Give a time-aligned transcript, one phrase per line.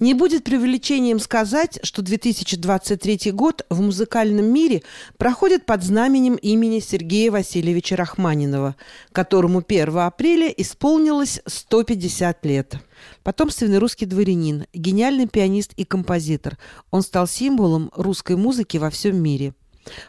[0.00, 4.82] Не будет преувеличением сказать, что 2023 год в музыкальном мире
[5.18, 8.76] проходит под знаменем имени Сергея Васильевича Рахманинова,
[9.12, 12.76] которому 1 апреля исполнилось 150 лет.
[13.22, 16.56] Потомственный русский дворянин, гениальный пианист и композитор.
[16.90, 19.52] Он стал символом русской музыки во всем мире.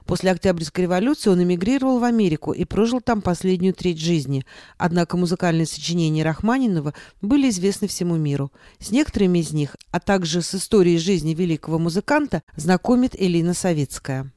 [0.06, 4.46] После Октябрьской революции он эмигрировал в Америку и прожил там последнюю треть жизни.
[4.78, 8.52] Однако музыкальные сочинения Рахманинова были известны всему миру.
[8.80, 14.32] С некоторыми из них, а также с историей жизни великого музыканта, знакомит Элина Савицкая.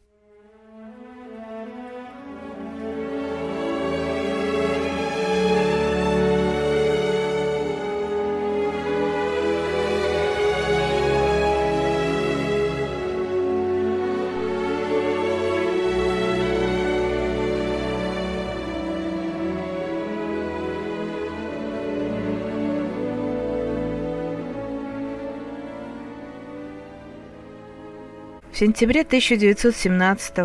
[28.55, 30.37] В сентябре 1917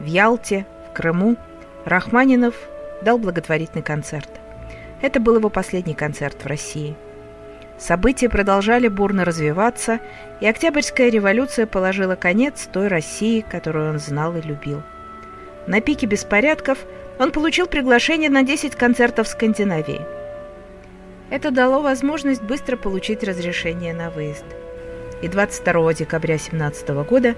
[0.00, 1.36] в Ялте, в Крыму,
[1.84, 2.54] Рахманинов
[3.02, 4.30] дал благотворительный концерт.
[5.02, 6.96] Это был его последний концерт в России.
[7.76, 10.00] События продолжали бурно развиваться,
[10.40, 14.82] и Октябрьская революция положила конец той России, которую он знал и любил.
[15.66, 16.78] На пике беспорядков
[17.18, 20.00] он получил приглашение на 10 концертов в Скандинавии.
[21.28, 24.46] Это дало возможность быстро получить разрешение на выезд–
[25.22, 27.36] и 22 декабря 17 года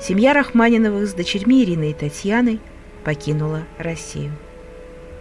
[0.00, 2.60] семья Рахманиновых с дочерьми Ириной и Татьяной
[3.04, 4.32] покинула Россию.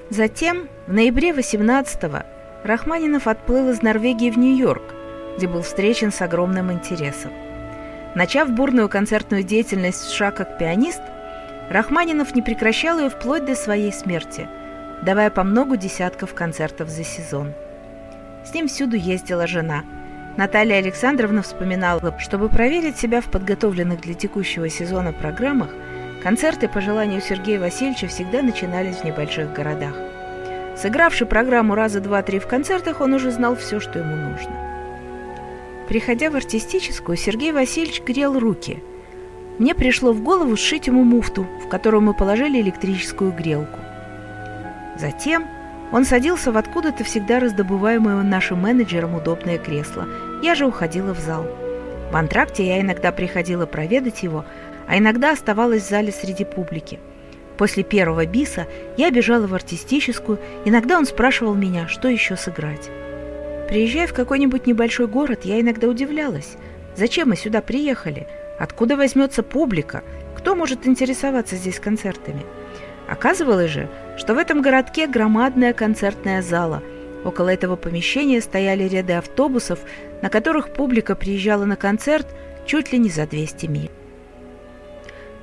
[0.09, 2.23] Затем, в ноябре 18-го,
[2.63, 4.83] Рахманинов отплыл из Норвегии в Нью-Йорк,
[5.37, 7.31] где был встречен с огромным интересом.
[8.15, 11.01] Начав бурную концертную деятельность в США как пианист,
[11.69, 14.47] Рахманинов не прекращал ее вплоть до своей смерти,
[15.03, 17.53] давая по многу десятков концертов за сезон.
[18.45, 19.83] С ним всюду ездила жена–
[20.39, 25.67] Наталья Александровна вспоминала, чтобы проверить себя в подготовленных для текущего сезона программах,
[26.23, 29.93] концерты по желанию Сергея Васильевича всегда начинались в небольших городах.
[30.77, 34.55] Сыгравший программу раза два-три в концертах, он уже знал все, что ему нужно.
[35.89, 38.81] Приходя в артистическую, Сергей Васильевич грел руки.
[39.57, 43.79] Мне пришло в голову сшить ему муфту, в которую мы положили электрическую грелку.
[44.97, 45.47] Затем
[45.91, 50.07] он садился в откуда-то всегда раздобываемое нашим менеджером удобное кресло.
[50.43, 51.47] Я же уходила в зал.
[52.11, 54.45] В антракте я иногда приходила проведать его,
[54.87, 56.99] а иногда оставалась в зале среди публики.
[57.57, 58.67] После первого биса
[58.97, 62.89] я бежала в артистическую, иногда он спрашивал меня, что еще сыграть.
[63.67, 66.55] Приезжая в какой-нибудь небольшой город, я иногда удивлялась.
[66.95, 68.27] Зачем мы сюда приехали?
[68.57, 70.03] Откуда возьмется публика?
[70.35, 72.43] Кто может интересоваться здесь концертами?
[73.09, 76.83] Оказывалось же, что в этом городке громадная концертная зала.
[77.25, 79.79] Около этого помещения стояли ряды автобусов,
[80.21, 82.27] на которых публика приезжала на концерт
[82.67, 83.89] чуть ли не за 200 миль.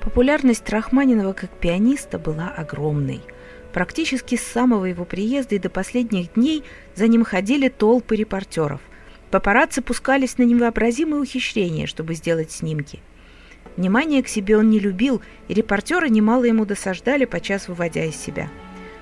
[0.01, 3.21] Популярность Рахманинова как пианиста была огромной.
[3.73, 6.63] Практически с самого его приезда и до последних дней
[6.95, 8.81] за ним ходили толпы репортеров.
[9.33, 13.01] Папарацци пускались на невообразимые ухищрения, чтобы сделать снимки–
[13.77, 18.49] Внимание к себе он не любил, и репортеры немало ему досаждали, подчас выводя из себя.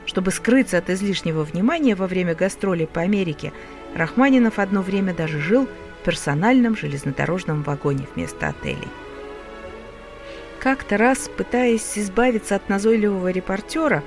[0.06, 3.52] Чтобы скрыться от излишнего внимания во время гастролей по Америке,
[3.94, 8.88] Рахманинов одно время даже жил в персональном железнодорожном вагоне вместо отелей.
[10.58, 14.02] Как-то раз, пытаясь избавиться от назойливого репортера,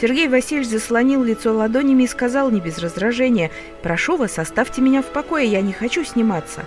[0.00, 3.50] Сергей Васильевич заслонил лицо ладонями и сказал не без раздражения
[3.82, 6.64] «Прошу вас, оставьте меня в покое, я не хочу сниматься».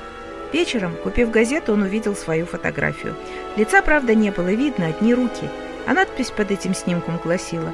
[0.54, 3.16] Вечером, купив газету, он увидел свою фотографию.
[3.58, 5.50] Лица, правда, не было видно, одни руки,
[5.88, 7.74] а надпись под этим снимком гласила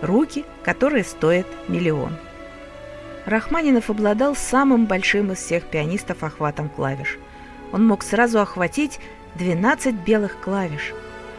[0.00, 2.16] «Руки, которые стоят миллион».
[3.26, 7.18] Рахманинов обладал самым большим из всех пианистов охватом клавиш.
[7.72, 9.00] Он мог сразу охватить
[9.34, 10.94] 12 белых клавиш.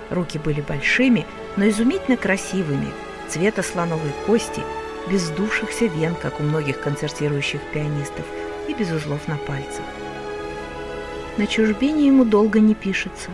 [0.09, 1.25] Руки были большими,
[1.55, 2.87] но изумительно красивыми,
[3.29, 4.61] цвета слоновой кости,
[5.09, 8.25] без сдувшихся вен, как у многих концертирующих пианистов,
[8.67, 9.85] и без узлов на пальцах.
[11.37, 13.29] На чужбине ему долго не пишется.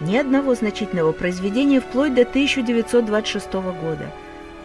[0.00, 4.10] Ни одного значительного произведения вплоть до 1926 года.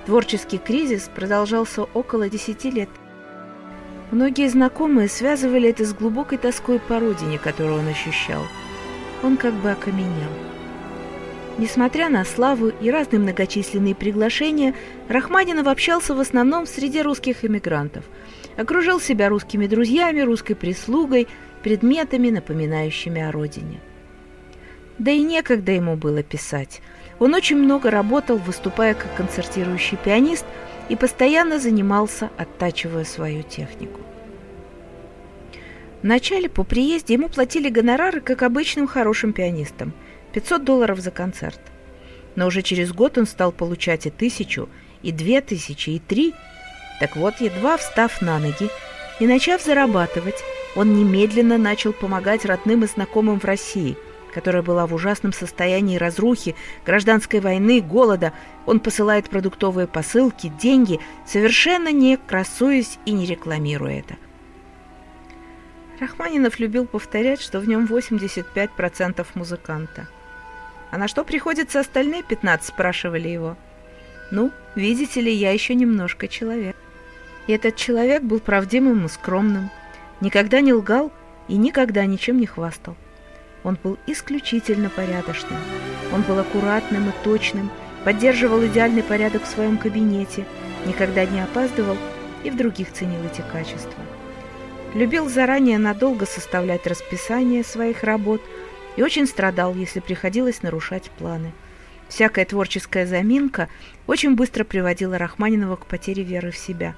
[0.06, 2.90] Творческий кризис продолжался около 10 лет.
[4.12, 8.42] Многие знакомые связывали это с глубокой тоской по родине, которую он ощущал.
[9.22, 10.32] Он как бы окаменел.
[11.60, 14.74] Несмотря на славу и разные многочисленные приглашения,
[15.10, 18.06] Рахманинов общался в основном среди русских эмигрантов.
[18.56, 21.28] Окружил себя русскими друзьями, русской прислугой–
[21.62, 23.82] предметами, напоминающими о родине.
[25.00, 26.82] Да и некогда ему было писать.
[27.20, 30.46] Он очень много работал, выступая как концертирующий пианист,
[30.88, 34.00] и постоянно занимался, оттачивая свою технику.
[36.04, 39.92] Вначале по приезде ему платили гонорары, как обычным хорошим пианистам–
[40.34, 41.60] 500 долларов за концерт.
[42.36, 44.70] Но уже через год он стал получать и тысячу,
[45.02, 46.34] и две тысячи, и три.
[47.00, 48.70] Так вот, едва встав на ноги
[49.20, 50.42] и начав зарабатывать,
[50.76, 53.98] он немедленно начал помогать родным и знакомым в России,
[54.34, 56.56] которая была в ужасном состоянии разрухи,
[56.86, 58.34] гражданской войны, голода.
[58.66, 64.18] Он посылает продуктовые посылки, деньги, совершенно не красуясь и не рекламируя это–
[66.00, 70.08] Рахманинов любил повторять, что в нем 85% музыканта.
[70.92, 73.58] «А на что приходится остальные 15?»– спрашивали его.
[74.32, 76.76] «Ну, видите ли, я еще немножко человек».
[77.48, 79.70] И этот человек был правдивым и скромным,
[80.22, 81.12] никогда не лгал
[81.48, 82.96] и никогда ничем не хвастал.
[83.64, 85.60] Он был исключительно порядочным.
[86.14, 87.70] Он был аккуратным и точным,
[88.06, 90.46] поддерживал идеальный порядок в своем кабинете,
[90.86, 91.98] никогда не опаздывал
[92.44, 94.04] и в других ценил эти качества.
[94.94, 98.42] Любил заранее надолго составлять расписание своих работ
[99.00, 101.54] и очень страдал, если приходилось нарушать планы.
[102.10, 103.70] Всякая творческая заминка
[104.08, 106.96] очень быстро приводила Рахманинова к потере веры в себя.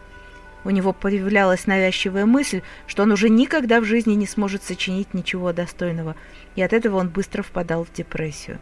[0.63, 5.53] У него появлялась навязчивая мысль, что он уже никогда в жизни не сможет сочинить ничего
[5.53, 6.15] достойного,
[6.56, 8.57] и от этого он быстро впадал в депрессию.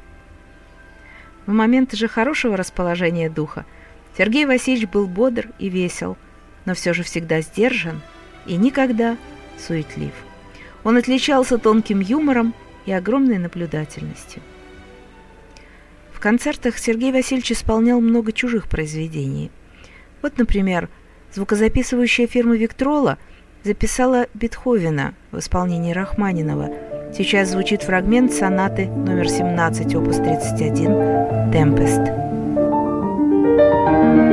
[1.45, 3.65] В моменты же хорошего расположения духа
[4.17, 6.17] Сергей Васильевич был бодр и весел,
[6.65, 8.01] но все же всегда сдержан–
[8.45, 9.15] и никогда
[9.57, 10.11] суетлив.
[10.83, 12.53] Он отличался тонким юмором
[12.89, 14.41] и огромной наблюдательностью.
[16.11, 19.51] В концертах Сергей Васильевич исполнял много чужих произведений.
[20.23, 20.89] Вот, например,
[21.31, 23.19] звукозаписывающая фирма «Виктрола»
[23.63, 26.73] записала Бетховена в исполнении Рахманинова.
[27.15, 31.99] Сейчас звучит фрагмент сонаты номер 17, опус 31, «Темпест».
[33.89, 34.28] Начинал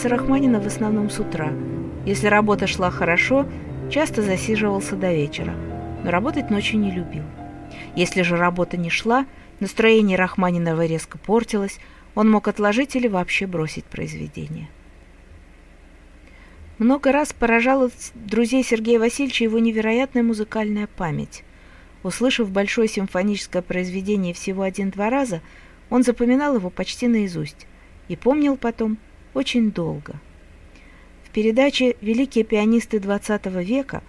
[0.00, 1.52] заниматься Рахманина в основном с утра.
[2.06, 3.46] Если работа шла хорошо,
[3.90, 5.54] часто засиживался до вечера,
[6.04, 7.24] но работать ночью не любил.
[7.96, 9.26] Если же работа не шла,
[9.60, 11.78] настроение Рахманинова резко портилось,
[12.14, 14.68] он мог отложить или вообще бросить произведение.
[16.78, 21.44] Много раз поражала друзей Сергея Васильевича его невероятная музыкальная память.
[22.02, 25.42] Услышав большое симфоническое произведение всего один-два раза,
[25.90, 27.66] он запоминал его почти наизусть
[28.08, 28.96] и помнил потом–
[29.34, 30.14] очень долго.
[31.24, 34.02] В передаче «Великие пианисты XX века»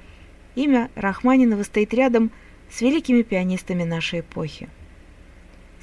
[0.55, 2.31] имя Рахманинова стоит рядом
[2.69, 4.69] с великими пианистами нашей эпохи.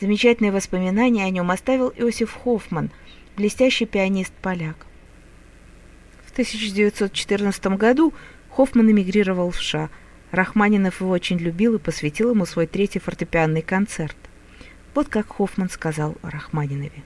[0.00, 2.90] Замечательные воспоминания о нем оставил Иосиф Хоффман,
[3.36, 4.86] блестящий пианист-поляк.
[6.26, 8.12] В 1914 году
[8.50, 9.90] Хоффман эмигрировал в США.
[10.30, 14.16] Рахманинов его очень любил и посвятил ему свой третий фортепианный концерт.
[14.94, 17.02] Вот как Хоффман сказал о Рахманинове.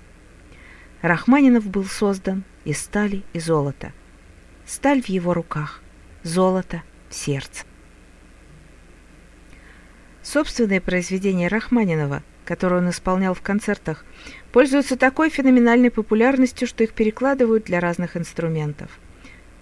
[1.03, 3.93] Рахманинов был создан из стали и золота.
[4.65, 5.83] Сталь в его руках,
[6.23, 7.65] золото в сердце.
[10.23, 14.05] Собственные произведения Рахманинова, которые он исполнял в концертах,
[14.53, 18.89] пользуются такой феноменальной популярностью, что их перекладывают для разных инструментов.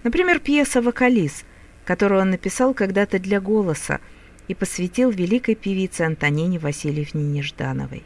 [0.03, 1.43] Например, пьеса «Вокализ»,
[1.85, 3.99] которую он написал когда-то для голоса,
[4.47, 8.03] и посвятил великой певице Антонине Васильевне Неждановой.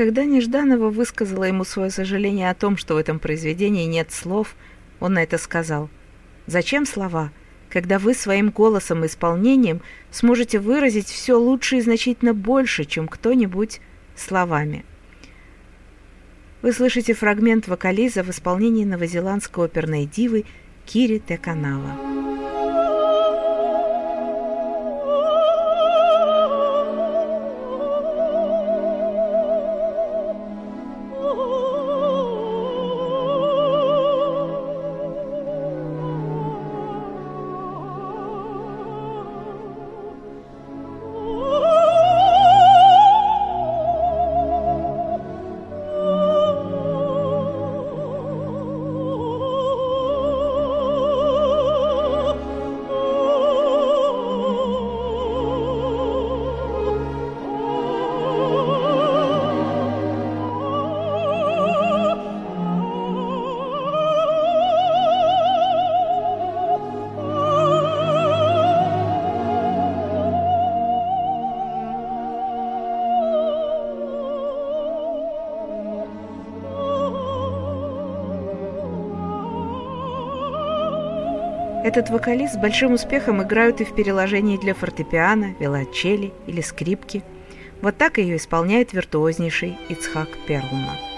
[0.00, 4.56] Когда Нежданова высказала ему свое сожаление о том, что в этом произведении нет слов,
[4.98, 5.90] он на это сказал
[6.46, 7.30] «Зачем слова,
[7.68, 13.82] когда вы своим голосом и исполнением сможете выразить все лучше и значительно больше, чем кто-нибудь
[14.16, 14.86] словами?»
[16.62, 20.46] Вы слышите фрагмент вокализа в исполнении новозеландской оперной дивы
[20.86, 22.29] Кири Теканава.
[81.82, 87.22] Этот вокалист с большим успехом играют и в переложении для фортепиано, виолончели или скрипки.
[87.80, 91.09] Вот так ее исполняет виртуознейший Ицхак Перлман.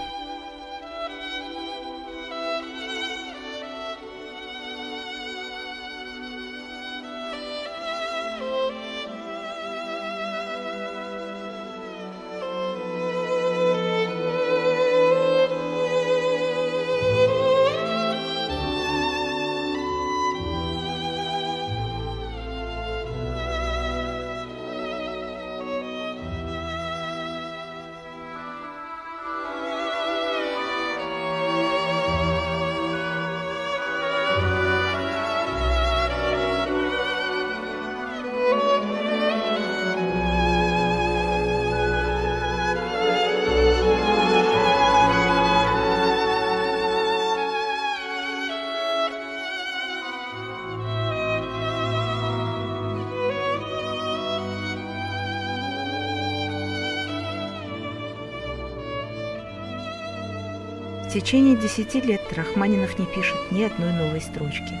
[61.13, 64.73] В течение десяти лет Рахманинов не пишет ни одной новой строчки.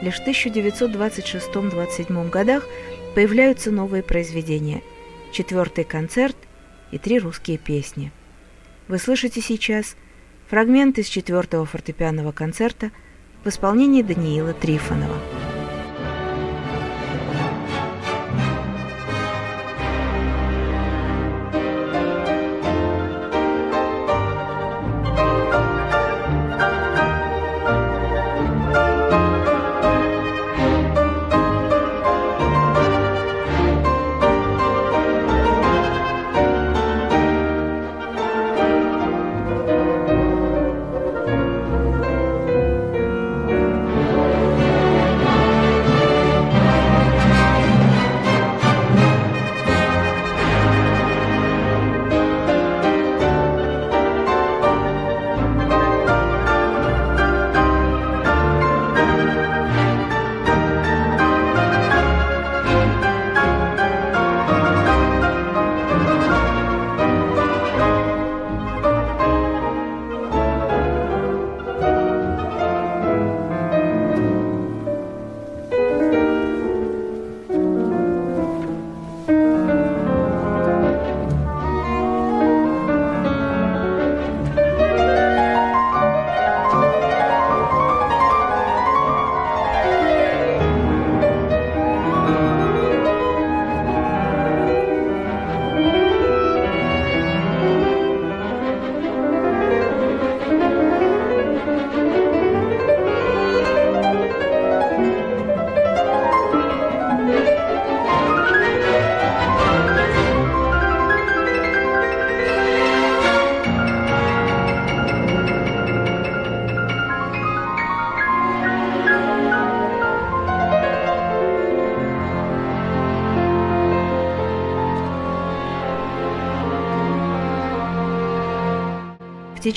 [0.00, 2.64] Лишь в 1926-27 годах
[3.16, 4.84] появляются новые произведения
[5.32, 6.36] «Четвертый концерт»
[6.92, 8.12] и «Три русские песни».
[8.86, 9.96] Вы слышите сейчас
[10.46, 12.92] фрагмент из четвертого фортепианного концерта
[13.42, 15.18] в исполнении Даниила Трифонова.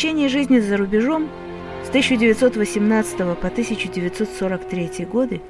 [0.01, 1.29] Течение жизни за рубежом
[1.85, 5.41] с 1918 по 1943 годы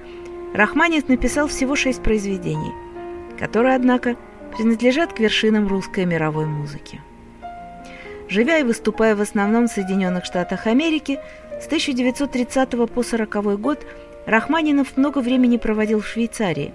[0.53, 2.74] Рахманинов написал всего шесть произведений,
[3.39, 4.17] которые, однако,
[4.58, 7.00] принадлежат к вершинам русской мировой музыки.
[8.27, 11.17] Живя и выступая в основном в Соединенных Штатах Америки,
[11.62, 13.88] с 1930 по 1940 год
[14.25, 16.74] Рахманинов много времени проводил в Швейцарии,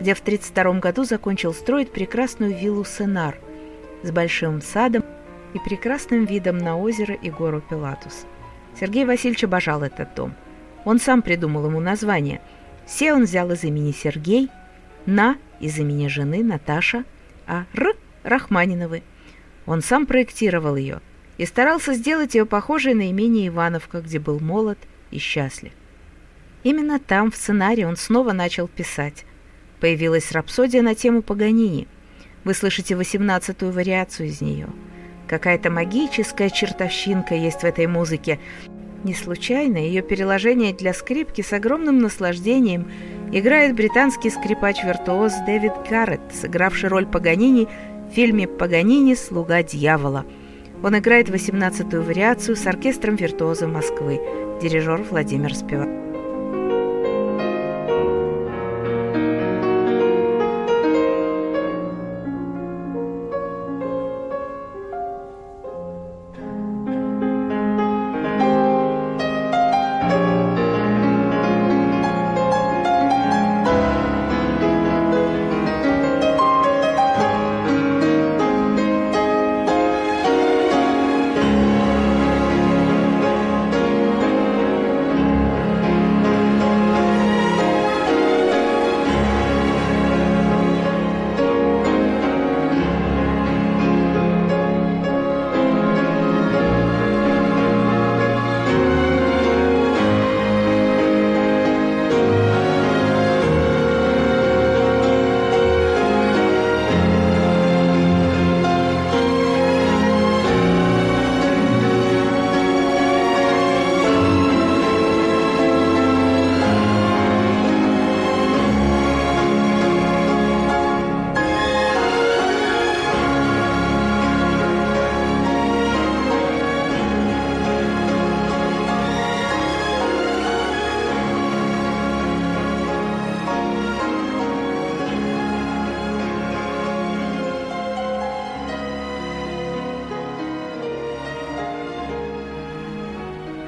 [0.00, 3.38] где в 1932 году закончил строить прекрасную виллу «Сенар»
[4.02, 5.01] с большим садом
[5.54, 8.26] и прекрасным видом на озеро и гору Пилатус.
[8.78, 10.34] Сергей Васильевич обожал этот дом.
[10.84, 12.40] Он сам придумал ему название.
[12.86, 14.48] Все он взял из имени Сергей,
[15.06, 17.04] На из имени жены Наташа,
[17.46, 19.02] а Р– Рахманиновы.
[19.66, 21.00] Он сам проектировал ее
[21.38, 24.78] и старался сделать ее похожей на имение Ивановка, где был молод
[25.10, 25.72] и счастлив.
[26.62, 29.24] Именно там, в сценарии, он снова начал писать.
[29.80, 31.88] Появилась рапсодия на тему Паганини.
[32.44, 34.68] Вы слышите восемнадцатую вариацию из нее.
[35.28, 38.38] Какая-то магическая чертовщинка есть в этой музыке.
[39.04, 42.90] Не случайно ее переложение для скрипки с огромным наслаждением
[43.32, 47.66] играет британский скрипач-виртуоз Дэвид Гарретт, сыгравший роль Паганини
[48.10, 49.14] в фильме «Паганини.
[49.14, 50.24] Слуга дьявола».
[50.82, 54.20] Он играет 18-ю вариацию с оркестром виртуоза Москвы,
[54.60, 56.11] дирижер Владимир Спивак.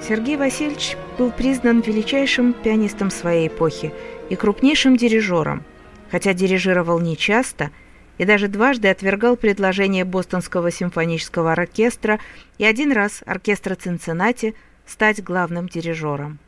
[0.06, 3.90] Сергей Васильевич был признан величайшим пианистом своей эпохи
[4.28, 5.64] и крупнейшим дирижером,
[6.10, 7.70] хотя дирижировал нечасто
[8.18, 12.20] и даже дважды отвергал предложение Бостонского симфонического оркестра
[12.58, 16.38] и один раз оркестра Цинциннати стать главным дирижером.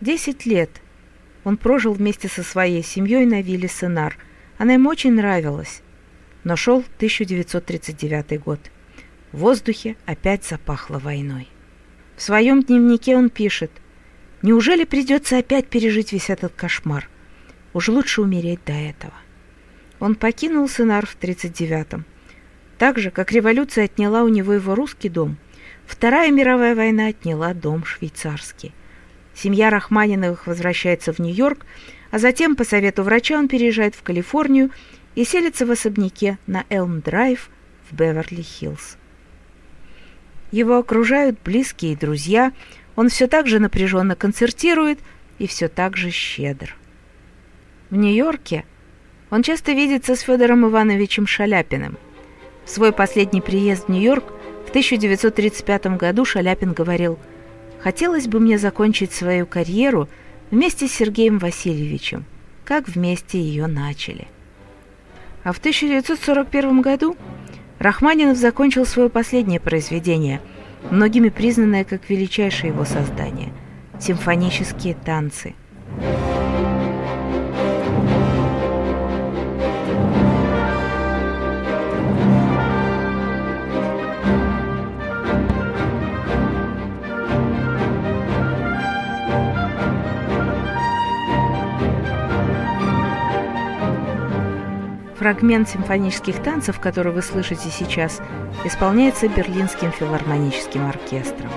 [0.00, 0.70] Десять лет
[1.44, 4.16] он прожил вместе со своей семьей на вилле Сенар.
[4.56, 5.82] Она ему очень нравилась.
[6.42, 8.60] Но шел 1939 год.
[9.32, 11.48] В воздухе опять запахло войной.
[12.16, 13.70] В своем дневнике он пишет,
[14.42, 17.08] «Неужели придется опять пережить весь этот кошмар?
[17.74, 19.14] Уж лучше умереть до этого».
[20.00, 22.04] Он покинул Сенар в 39-м.
[22.78, 25.36] Так же, как революция отняла у него его русский дом,
[25.86, 28.72] Вторая мировая война отняла дом швейцарский.
[29.34, 31.64] Семья Рахманиновых возвращается в Нью-Йорк,
[32.10, 34.70] а затем, по совету врача, он переезжает в Калифорнию
[35.14, 37.50] и селится в особняке на Элм-Драйв
[37.88, 38.96] в Беверли-Хиллз.
[40.50, 42.52] Его окружают близкие и друзья,
[42.94, 44.98] он все так же напряженно концертирует
[45.38, 46.76] и все так же щедр.
[47.90, 48.64] В Нью-Йорке
[49.30, 51.98] он часто видится с Федором Ивановичем Шаляпиным.
[52.64, 54.24] В свой последний приезд в Нью-Йорк
[54.66, 57.18] в 1935 году Шаляпин говорил
[57.80, 60.08] «Хотелось бы мне закончить свою карьеру
[60.50, 62.24] вместе с Сергеем Васильевичем,
[62.64, 64.26] как вместе ее начали».
[65.44, 67.16] А в 1941 году
[67.78, 70.40] Рахманинов закончил свое последнее произведение,
[70.90, 73.52] многими признанное как величайшее его создание–
[74.00, 75.54] симфонические танцы–
[95.26, 98.22] Фрагмент симфонических танцев, который вы слышите сейчас,
[98.64, 101.50] исполняется Берлинским филармоническим оркестром.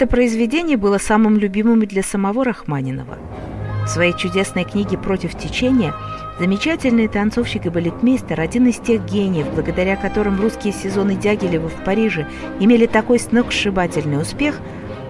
[0.00, 3.18] Это произведение было самым любимым для самого Рахманинова.
[3.84, 5.94] В своей чудесной книге «Против течения»
[6.38, 12.26] замечательный танцовщик и балетмейстер– один из тех гениев, благодаря которым русские сезоны Дягилева в Париже
[12.60, 14.58] имели такой сногсшибательный успех,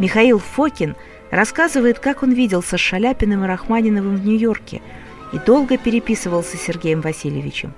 [0.01, 0.97] Михаил Фокин
[1.31, 4.83] рассказывает, как он виделся с Шаляпиным и Рахманиновым в Нью-Йорке
[5.33, 7.75] и долго переписывался с Сергеем Васильевичем.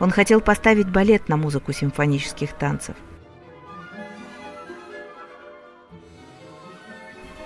[0.00, 2.96] Он хотел поставить балет на музыку симфонических танцев.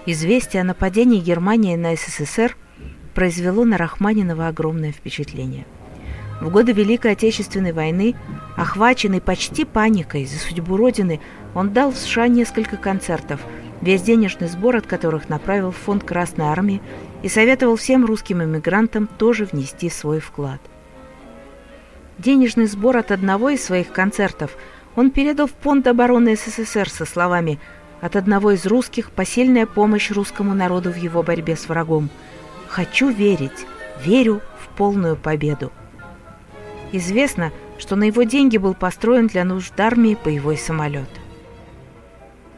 [0.04, 2.56] Известие о нападении Германии на СССР
[3.14, 5.64] произвело на Рахманинова огромное впечатление.
[6.40, 8.16] В годы Великой Отечественной войны,
[8.56, 11.20] охваченный почти паникой за судьбу Родины,
[11.54, 13.40] он дал в США несколько концертов,
[13.80, 16.82] весь денежный сбор от которых направил в фонд Красной Армии
[17.22, 20.60] и советовал всем русским эмигрантам тоже внести свой вклад.
[22.18, 24.56] Денежный сбор от одного из своих концертов
[24.96, 27.60] он передал в фонд обороны СССР со словами–
[28.02, 32.10] от одного из русских посильная помощь русскому народу в его борьбе с врагом.
[32.66, 33.64] Хочу верить,
[34.04, 35.72] верю в полную победу.
[36.90, 41.08] Известно, что на его деньги был построен для нужд армии боевой самолет.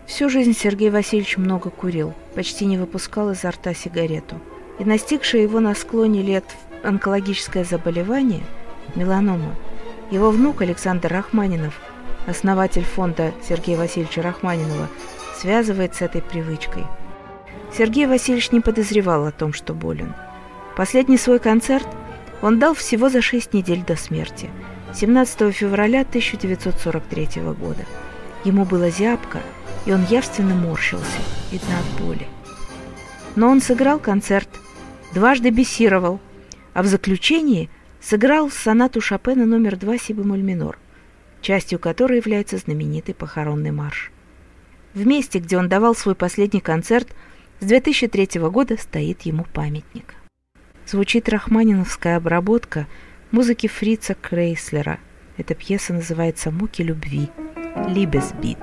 [0.06, 4.40] Всю жизнь Сергей Васильевич много курил, почти не выпускал изо рта сигарету.
[4.78, 6.44] И настигшее его на склоне лет
[6.82, 8.42] онкологическое заболевание,
[8.94, 9.54] меланома,
[10.10, 11.78] его внук Александр Рахманинов,
[12.26, 14.88] основатель фонда Сергея Васильевича Рахманинова,
[15.44, 16.84] связывает с этой привычкой.
[17.70, 20.14] Сергей Васильевич не подозревал о том, что болен.
[20.74, 21.86] Последний свой концерт
[22.40, 24.48] он дал всего за шесть недель до смерти,
[24.94, 27.84] 17 февраля 1943 года.
[28.46, 29.40] Ему было зябко,
[29.84, 31.20] и он явственно морщился,
[31.52, 32.26] видно от боли.
[33.36, 34.48] Но он сыграл концерт,
[35.12, 36.20] дважды бесировал,
[36.72, 37.68] а в заключении
[38.00, 40.78] сыграл сонату Шопена номер два си бемоль минор,
[41.42, 44.10] частью которой является знаменитый похоронный марш.
[44.94, 47.08] В месте, где он давал свой последний концерт,
[47.58, 50.14] с 2003 года стоит ему памятник.
[50.86, 52.86] Звучит рахманиновская обработка
[53.32, 55.00] музыки Фрица Крейслера.
[55.36, 57.28] Эта пьеса называется «Муки любви»–
[57.88, 58.58] «Либесбит».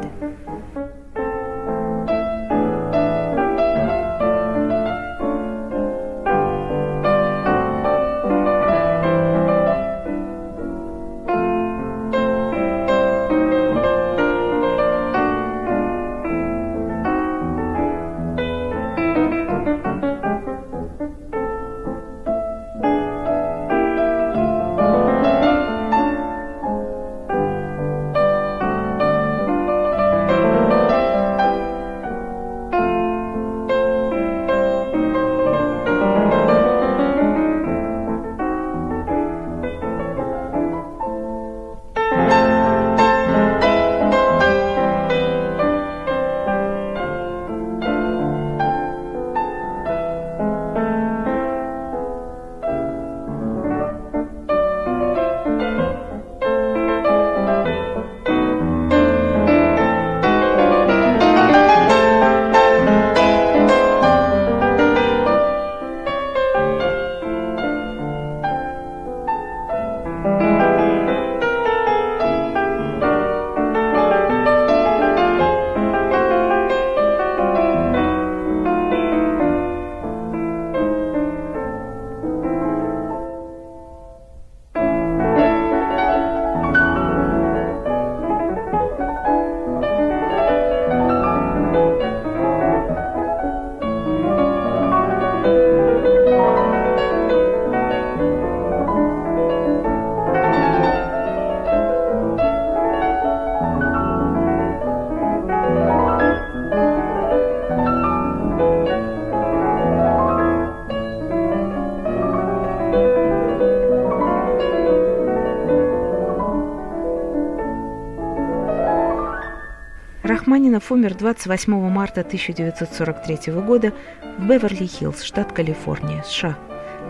[120.82, 123.94] Рахманинов умер 28 марта 1943 года
[124.38, 126.58] в Беверли-Хиллз, штат Калифорния, США,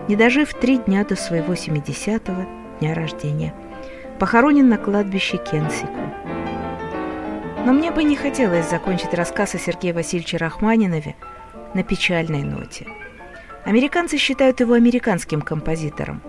[0.08, 3.54] не дожив три дня до своего 70-го дня рождения.
[4.18, 5.92] Похоронен на кладбище Кенсику.
[7.64, 11.14] Но мне бы не хотелось закончить рассказ о Сергее Васильевиче Рахманинове
[11.74, 12.86] на печальной ноте.
[13.64, 16.20] Американцы считают его американским композитором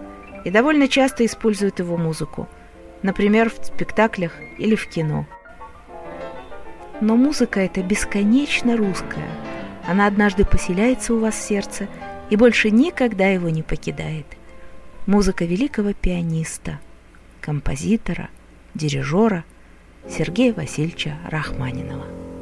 [0.45, 2.47] и довольно часто используют его музыку,
[3.01, 5.25] например, в спектаклях или в кино–
[7.03, 9.27] но музыка эта бесконечно русская.
[9.85, 11.87] Она однажды поселяется у вас в сердце
[12.29, 14.25] и больше никогда его не покидает.
[15.05, 16.79] Музыка великого пианиста,
[17.41, 18.29] композитора,
[18.73, 19.43] дирижера
[20.09, 22.32] Сергея Васильевича Рахманинова.